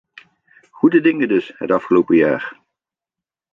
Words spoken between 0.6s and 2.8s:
Goede dingen dus het afgelopen jaar.